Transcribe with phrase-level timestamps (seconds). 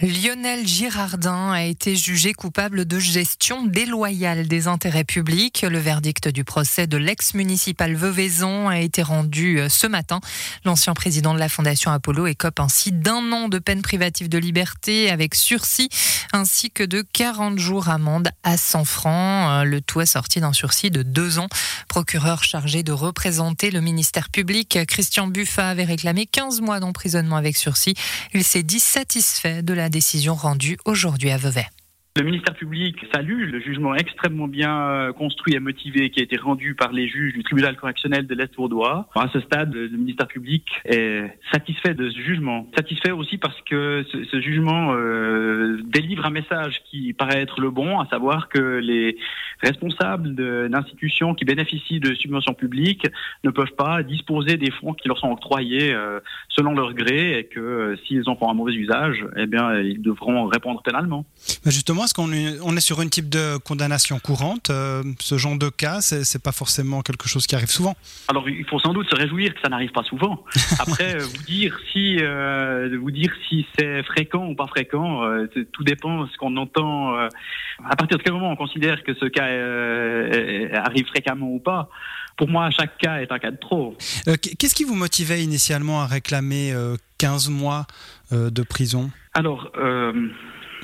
[0.00, 5.62] Lionel Girardin a été jugé coupable de gestion déloyale des intérêts publics.
[5.62, 10.18] Le verdict du procès de l'ex-municipal Veuvaison a été rendu euh, ce matin.
[10.64, 15.10] L'ancien président de la Fondation Apollo écope ainsi d'un an de peine privative de liberté
[15.10, 15.88] avec sursis
[16.32, 19.48] ainsi que de 40 jours amende à 100 francs.
[19.48, 21.46] Euh, le tout est sorti d'un sursis de deux ans.
[21.86, 27.56] Procureur chargé de représenter le ministère public, Christian Buffa avait réclamé 15 mois d'emprisonnement avec
[27.56, 27.94] sursis.
[28.32, 31.66] Il s'est dit satisfait de la décision rendue aujourd'hui à Vevey.
[32.16, 36.36] Le ministère public salue le jugement extrêmement bien euh, construit et motivé qui a été
[36.36, 39.08] rendu par les juges du tribunal correctionnel de l'Est vaudois.
[39.16, 42.68] À ce stade, le ministère public est satisfait de ce jugement.
[42.76, 47.72] Satisfait aussi parce que ce, ce jugement euh, délivre un message qui paraît être le
[47.72, 49.16] bon, à savoir que les
[49.60, 50.34] responsables
[50.70, 53.08] d'institutions qui bénéficient de subventions publiques
[53.42, 57.44] ne peuvent pas disposer des fonds qui leur sont octroyés euh, selon leur gré et
[57.44, 61.24] que euh, s'ils en font un mauvais usage, eh bien, ils devront répondre pénalement.
[61.64, 65.38] Mais justement, est-ce qu'on est, on est sur une type de condamnation courante euh, Ce
[65.38, 67.96] genre de cas, c'est, c'est pas forcément quelque chose qui arrive souvent.
[68.28, 70.44] Alors, il faut sans doute se réjouir que ça n'arrive pas souvent.
[70.78, 75.46] Après, euh, vous dire si euh, vous dire si c'est fréquent ou pas fréquent, euh,
[75.72, 77.14] tout dépend de ce qu'on entend.
[77.16, 79.46] à partir de quel moment on considère que ce cas
[80.80, 81.88] arrive fréquemment ou pas.
[82.36, 83.96] Pour moi, chaque cas est un cas de trop.
[84.58, 87.86] Qu'est-ce qui vous motivait initialement à réclamer euh, 15 mois
[88.32, 89.10] de prison?
[89.34, 90.12] Alors, euh,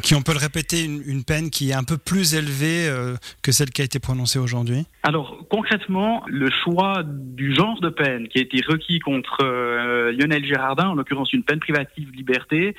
[0.00, 3.52] qui, on peut le répéter, une, peine qui est un peu plus élevée euh, que
[3.52, 4.86] celle qui a été prononcée aujourd'hui?
[5.02, 10.44] Alors concrètement, le choix du genre de peine qui a été requis contre euh, Lionel
[10.44, 12.74] Girardin, en l'occurrence une peine privative de liberté,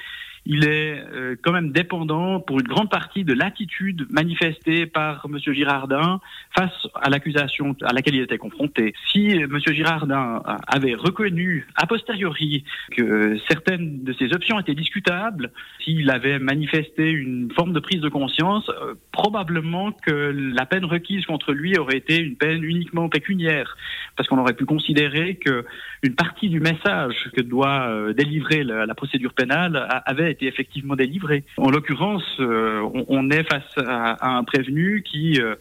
[0.46, 5.38] il est euh, quand même dépendant pour une grande partie de l'attitude manifestée par M.
[5.54, 6.20] Girardin
[6.56, 8.94] face à l'accusation à laquelle il était confronté.
[9.12, 9.60] Si M.
[9.68, 12.64] Girardin avait reconnu a posteriori
[12.96, 15.52] que certaines de ses options étaient discutables,
[15.84, 20.12] s'il avait manifesté une forme de prise de conscience, euh, probablement que
[20.56, 23.78] la peine requise contre lui aurait été une peine uniquement pécuniaire,
[24.16, 25.66] parce qu'on aurait pu considérer que
[26.04, 31.44] une partie du message que doit euh, délivrer la, procédure pénale avait été effectivement délivrée.
[31.58, 35.56] En l'occurrence, euh, on, est face à, un prévenu qui euh,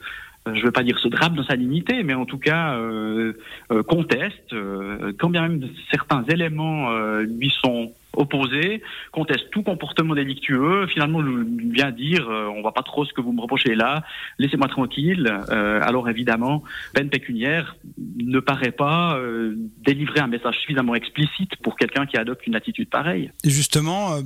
[0.47, 2.79] je ne veux pas dire se drape dans sa dignité, mais en tout cas
[3.87, 4.55] conteste,
[5.19, 6.91] quand bien même certains éléments
[7.21, 8.83] lui sont opposés,
[9.13, 11.23] conteste tout comportement délictueux, finalement
[11.73, 14.05] vient dire euh, on voit pas trop ce que vous me reprochez là,
[14.39, 15.33] laissez-moi tranquille.
[15.51, 16.63] Euh, alors évidemment,
[16.93, 17.77] peine pécuniaire
[18.19, 19.55] ne paraît pas euh,
[19.85, 23.31] délivrer un message suffisamment explicite pour quelqu'un qui adopte une attitude pareille.
[23.45, 24.21] Justement,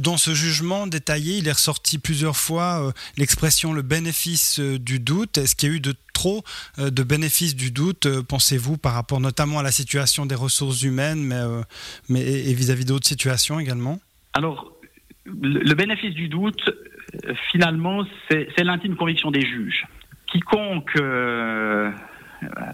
[0.00, 5.38] dans ce jugement détaillé, il est ressorti plusieurs fois l'expression le bénéfice du doute.
[5.38, 6.42] Est-ce qu'il y a eu de trop
[6.78, 10.82] euh, de bénéfice du doute, euh, pensez-vous, par rapport notamment à la situation des ressources
[10.82, 11.60] humaines, mais, euh,
[12.08, 14.00] mais et vis-à-vis d'autres situations également?
[14.32, 14.72] Alors,
[15.26, 16.70] le bénéfice du doute,
[17.50, 19.84] finalement, c'est l'intime conviction des juges.
[20.32, 20.96] Quiconque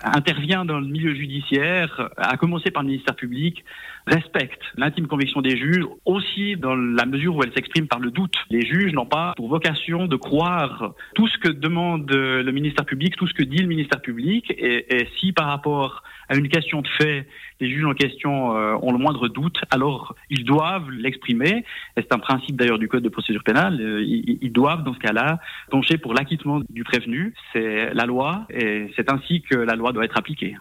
[0.03, 3.65] intervient dans le milieu judiciaire, à commencer par le ministère public,
[4.07, 8.35] respecte l'intime conviction des juges, aussi dans la mesure où elle s'exprime par le doute.
[8.51, 13.17] Les juges n'ont pas pour vocation de croire tout ce que demande le ministère public,
[13.17, 16.89] tout ce que dit le ministère public, et, si par rapport à une question de
[16.89, 17.27] fait,
[17.61, 21.65] les juges en question euh, ont le moindre doute, alors ils doivent l'exprimer.
[21.97, 23.81] Et c'est un principe d'ailleurs du Code de procédure pénale.
[23.81, 25.39] euh, ils doivent, dans ce cas-là,
[25.71, 27.35] pencher pour l'acquittement du prévenu.
[27.53, 30.57] C'est la loi et c'est ainsi que la loi doit être appliquée.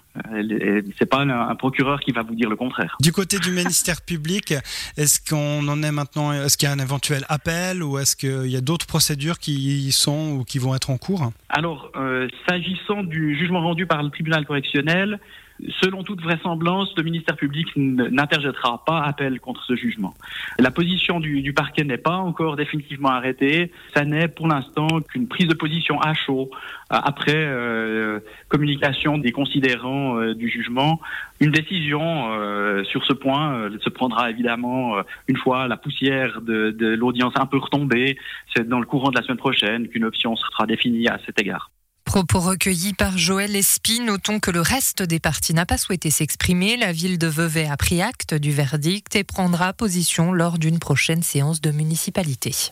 [0.97, 2.97] C'est pas un, procureur qui va vous dire le contraire.
[3.01, 4.53] Du côté du ministère public,
[4.97, 8.47] est-ce qu'on en est maintenant Est-ce qu'il y a un éventuel appel ou est-ce qu'il
[8.47, 11.31] y a d'autres procédures qui sont ou qui vont être en cours?
[11.49, 15.19] Alors, euh, s'agissant du jugement rendu par le tribunal correctionnel,
[15.81, 20.13] selon toute vraisemblance, le ministère public n'interjettera pas appel contre ce jugement.
[20.59, 23.71] La position du, parquet n'est pas encore définitivement arrêtée.
[23.93, 29.31] Ça n'est pour l'instant qu'une prise de position à chaud euh, après euh, communication des
[29.31, 30.99] considérants euh, du jugement.
[31.39, 34.97] Une décision sur ce point se prendra évidemment
[35.27, 38.15] une fois la poussière de l'audience un peu retombée.
[38.55, 41.71] C'est dans le courant de la semaine prochaine qu'une option sera définie à cet égard.
[42.11, 44.01] Propos recueillis par Joël Espy.
[44.01, 46.75] Notons que le reste des partis n'a pas souhaité s'exprimer.
[46.75, 51.23] La ville de Vevey a pris acte du verdict et prendra position lors d'une prochaine
[51.23, 52.53] séance de municipalité.